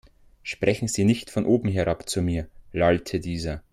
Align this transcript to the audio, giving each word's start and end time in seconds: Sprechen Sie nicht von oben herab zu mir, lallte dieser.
Sprechen 0.41 0.87
Sie 0.87 1.03
nicht 1.03 1.29
von 1.29 1.45
oben 1.45 1.69
herab 1.69 2.09
zu 2.09 2.23
mir, 2.23 2.47
lallte 2.71 3.19
dieser. 3.19 3.61